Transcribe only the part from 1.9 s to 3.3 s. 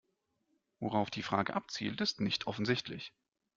ist nicht offensichtlich.